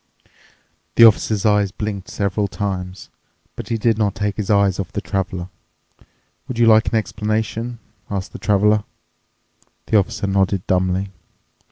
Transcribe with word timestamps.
The 0.95 1.03
Officer's 1.05 1.45
eyes 1.45 1.69
blinked 1.69 2.09
several 2.09 2.47
times, 2.47 3.09
but 3.55 3.69
he 3.69 3.77
did 3.77 3.99
not 3.99 4.15
take 4.15 4.35
his 4.35 4.49
eyes 4.49 4.79
off 4.79 4.91
the 4.91 4.99
Traveler. 4.99 5.47
"Would 6.47 6.57
you 6.57 6.65
like 6.65 6.87
an 6.87 6.95
explanation," 6.95 7.77
asked 8.09 8.33
the 8.33 8.39
Traveler. 8.39 8.83
The 9.85 9.97
Officer 9.99 10.25
nodded 10.25 10.65
dumbly. 10.65 11.11